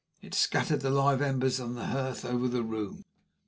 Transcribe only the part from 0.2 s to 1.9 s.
scattered the live embers on the